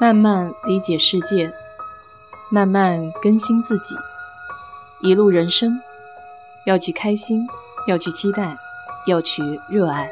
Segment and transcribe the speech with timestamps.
[0.00, 1.52] 慢慢理解世界，
[2.50, 3.94] 慢慢更新自己。
[5.02, 5.78] 一路人生，
[6.64, 7.46] 要去开心，
[7.86, 8.56] 要去期待，
[9.06, 10.10] 要去热爱。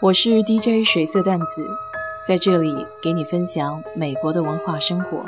[0.00, 1.68] 我是 DJ 水色淡子，
[2.24, 5.24] 在这里给你分享美国的文化生活。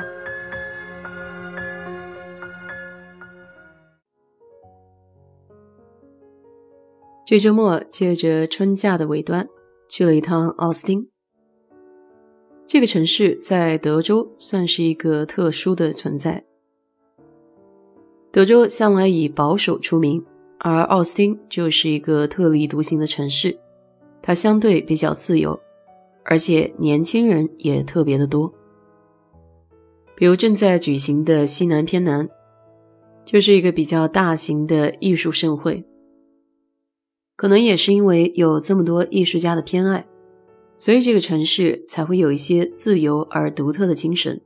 [7.25, 9.49] 这周末借着春假的尾端，
[9.89, 11.12] 去了一趟奥斯汀。
[12.73, 16.43] 这个城市在德州算是一个特殊的存在。
[18.31, 20.25] 德州向来以保守出名，
[20.57, 23.55] 而奥斯汀就是一个特立独行的城市。
[24.23, 25.59] 它相对比较自由，
[26.25, 28.51] 而且年轻人也特别的多。
[30.15, 32.27] 比如正在举行的西南偏南，
[33.23, 35.85] 就是一个比较大型的艺术盛会。
[37.35, 40.07] 可能也是因为有这么多艺术家的偏爱。
[40.83, 44.41] 所以这个城市才会有一些自由而独特的精神。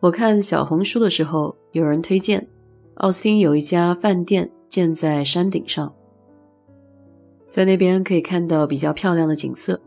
[0.00, 2.48] 我看小红书的时候，有人推荐
[2.94, 5.94] 奥斯汀有一家饭店建在山顶上，
[7.48, 9.80] 在那边可以看到比较漂亮的景色。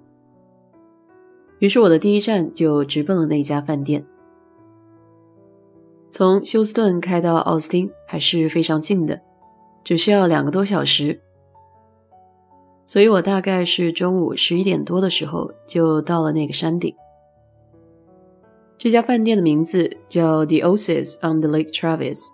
[1.60, 4.06] 于是我的第一站就直奔了那家饭店。
[6.10, 9.20] 从休斯顿开到奥斯汀还是非常近的，
[9.84, 11.20] 只需要两个多小时。
[12.86, 16.94] 所以我大概是中午十一点多的时候就到了那个山顶。
[18.78, 22.28] 这家饭店的名字叫 The Oasis on the Lake Travis。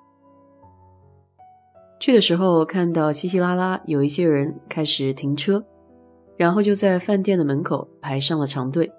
[1.99, 5.65] 去的时候看到稀稀拉拉有一些人开始停车，
[6.37, 8.91] 然后就在饭店的门口排上了长队。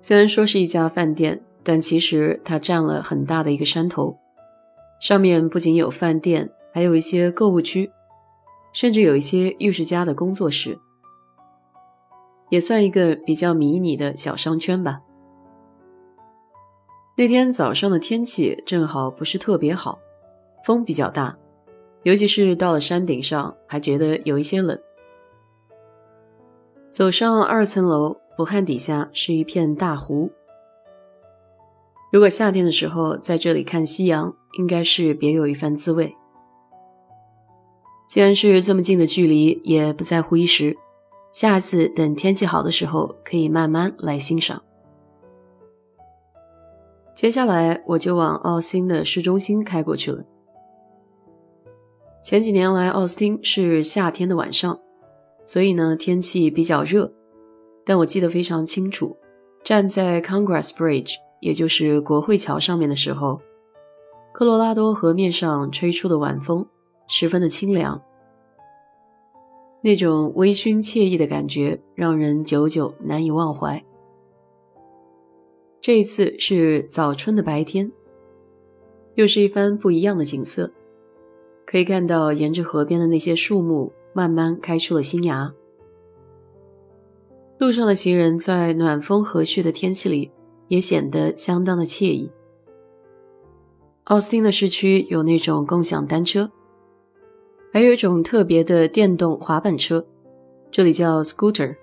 [0.00, 4.18] 虽然说是一家饭店，但其实它占了很大的一个山头，
[5.00, 7.90] 上面不仅有饭店，还有一些购物区。
[8.78, 10.78] 甚至有一些艺术家的工作室，
[12.48, 15.00] 也算一个比较迷你的小商圈吧。
[17.16, 19.98] 那天早上的天气正好不是特别好，
[20.64, 21.36] 风比较大，
[22.04, 24.78] 尤其是到了山顶上，还觉得有一些冷。
[26.92, 30.30] 走上二层楼，不看底下是一片大湖。
[32.12, 36.14] 如果夏天的时候在这里看夕阳，应该是别有一番滋味。
[38.08, 40.74] 既然是这么近的距离，也不在乎一时。
[41.30, 44.62] 下次等天气好的时候，可以慢慢来欣赏。
[47.14, 50.24] 接下来我就往奥斯汀的市中心开过去了。
[52.22, 54.80] 前几年来奥斯汀是夏天的晚上，
[55.44, 57.12] 所以呢天气比较热。
[57.84, 59.14] 但我记得非常清楚，
[59.62, 63.38] 站在 Congress Bridge，也就是国会桥上面的时候，
[64.32, 66.66] 科罗拉多河面上吹出的晚风。
[67.08, 68.00] 十分的清凉，
[69.80, 73.82] 那种微醺惬意的感觉让人久久难以忘怀。
[75.80, 77.90] 这一次是早春的白天，
[79.14, 80.70] 又是一番不一样的景色。
[81.64, 85.54] 可以看到沿着河边的那些树木慢慢开出了新芽，
[87.58, 90.30] 路上的行人在暖风和煦的天气里
[90.68, 92.30] 也显得相当的惬意。
[94.04, 96.50] 奥斯汀的市区有那种共享单车。
[97.70, 100.06] 还有一种特别的电动滑板车，
[100.70, 101.76] 这里叫 scooter。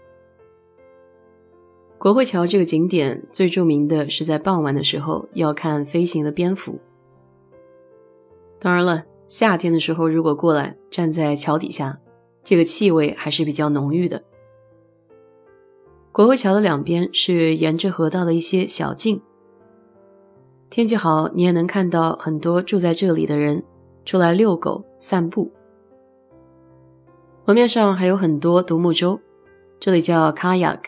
[1.97, 6.79] 国会桥这个景点最著名的是在傍晚的时候要看飞行的蝙蝠。
[8.59, 12.00] 当然了，夏天的时候如果过来站在桥底下，
[12.44, 14.24] 这个气味还是比较浓郁的。
[16.12, 19.22] 国会桥的两边是沿着河道的一些小径，
[20.69, 23.63] 天气好你也能看到很多住在这里的人
[24.03, 25.51] 出来遛狗、散步。
[27.45, 29.22] 河面上还有很多独木舟，
[29.79, 30.79] 这里叫 kayak。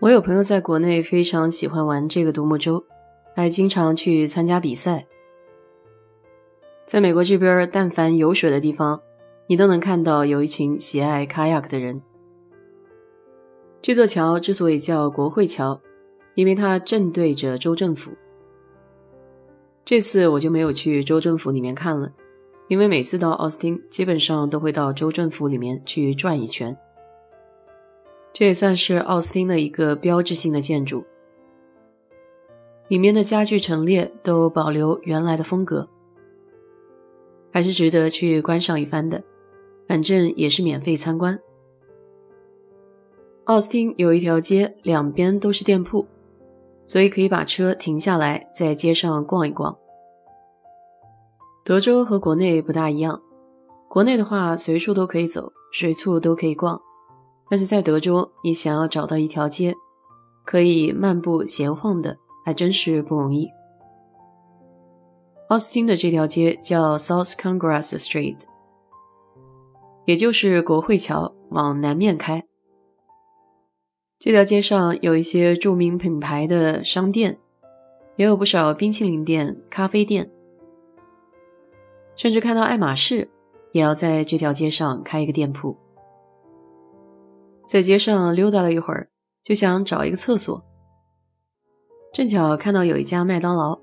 [0.00, 2.84] 我有朋友在国内非常喜欢玩这个独木舟，
[3.36, 5.06] 还经常去参加比赛。
[6.84, 9.00] 在美国这边，但凡有水的地方，
[9.46, 12.02] 你都能看到有一群喜爱 kayak 的人。
[13.80, 15.80] 这座桥之所以叫国会桥，
[16.34, 18.10] 因为它正对着州政府。
[19.84, 22.10] 这次我就没有去州政府里面看了。
[22.68, 26.76] 因为每次到奥斯汀，基本上都会到州政府里面去转一圈。
[28.32, 31.04] 这也算是奥斯汀的一个标志性的建筑，
[32.88, 35.88] 里面的家具陈列都保留原来的风格，
[37.50, 39.24] 还是值得去观赏一番的。
[39.88, 41.40] 反正也是免费参观。
[43.44, 46.06] 奥斯汀有一条街，两边都是店铺，
[46.84, 49.74] 所以可以把车停下来，在街上逛一逛。
[51.68, 53.20] 德州和国内不大一样，
[53.90, 56.80] 国内的话随处都可以走，随处都可以逛，
[57.50, 59.74] 但是在德州，你想要找到一条街
[60.46, 63.50] 可以漫步闲晃的，还真是不容易。
[65.50, 68.38] 奥斯汀的这条街叫 South Congress Street，
[70.06, 72.42] 也就是国会桥往南面开。
[74.18, 77.38] 这条街上有一些著名品牌的商店，
[78.16, 80.30] 也有不少冰淇淋店、咖啡店，
[82.18, 83.30] 甚至看到爱马仕
[83.70, 85.76] 也要在这条街上开一个店铺。
[87.68, 89.08] 在街上溜达了一会儿，
[89.40, 90.60] 就想找一个厕所，
[92.12, 93.78] 正巧看到有一家麦当劳。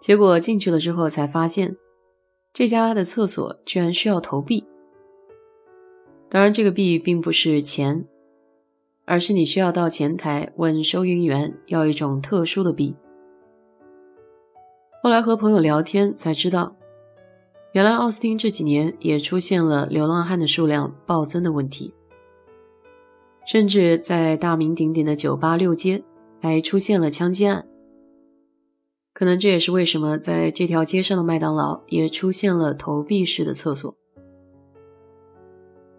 [0.00, 1.76] 结果进去了之后，才发现
[2.54, 4.64] 这家的厕所居然需要投币。
[6.30, 8.06] 当然，这个币并不是钱，
[9.04, 12.96] 而是你需要到前台问收银员要一种特殊的币。
[15.04, 16.76] 后来和朋友聊天才知道，
[17.72, 21.92] 原来奥斯汀这几年也出现了流浪汉的数量暴增的问题，
[23.44, 26.04] 甚至在大名鼎鼎的酒吧六街
[26.40, 27.66] 还出现了枪击案。
[29.12, 33.92] 可能这也是为什么在这条街上的麦当劳也出现了投币式的厕所。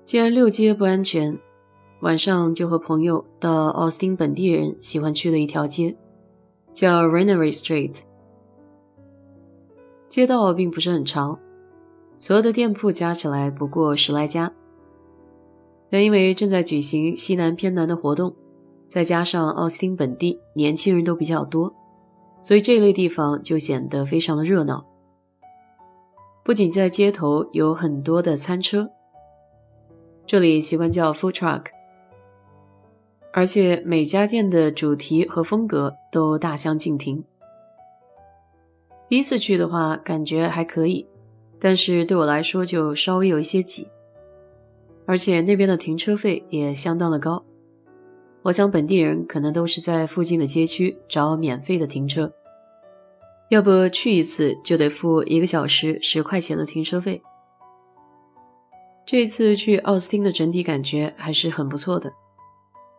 [0.06, 1.38] 既然六街不安全，
[2.00, 5.98] 晚上就和朋友到奥斯汀本地人喜欢去的一条街，
[6.72, 8.04] 叫 Ranery Street。
[10.14, 11.40] 街道并不是很长，
[12.18, 14.54] 所有的店铺加起来不过十来家。
[15.90, 18.36] 但因为正在举行西南偏南的活动，
[18.88, 21.74] 再加上奥斯汀本地年轻人都比较多。
[22.44, 24.86] 所以这类地方就显得非常的热闹。
[26.44, 28.92] 不仅在街头有很多的餐车，
[30.28, 31.64] 这里习惯叫 food truck，
[33.32, 37.24] 而且每家店的主题和风格都大相径庭。
[39.14, 41.06] 第一次去的话，感觉还可以，
[41.60, 43.88] 但是对我来说就稍微有一些挤，
[45.06, 47.46] 而且那边的停车费也相当的高。
[48.42, 52.34] 我想本地人可能都是在附近的街区找免费的停车，
[53.52, 57.22] 要不去一次就得付一个小时十块钱的停车费。
[59.06, 62.12] 这次去奥斯汀的整体感觉还是很不错的，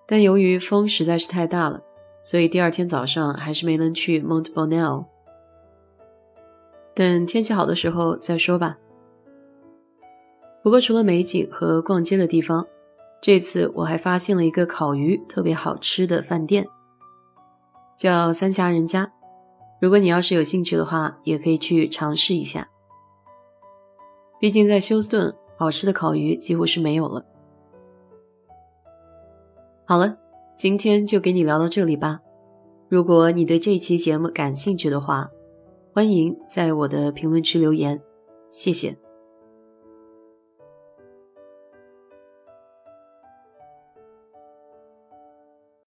[0.07, 1.83] 但由于风实在是太大了，
[2.23, 5.07] 所以第二天早上还是没能去 Mont Bonnell。
[6.95, 8.79] 等天气好的时候再说吧。
[10.63, 12.67] 不过除了美景和逛街的地方，
[13.21, 16.67] 这次我还发现了一个烤鱼特别好吃的饭店，
[17.97, 19.13] 叫三峡人家。
[19.81, 22.69] 如果你要是有兴趣的话，也可以去尝试一下。
[24.41, 27.25] 毕竟在休斯顿，好吃的烤鱼几乎是没有了。
[29.85, 30.17] 好了，
[30.57, 32.21] 今天就给你聊到这里吧。
[32.89, 35.31] 如果你对这期节目感兴趣的话，
[35.95, 38.03] 欢迎在我的评论区留言，
[38.51, 39.04] 谢谢。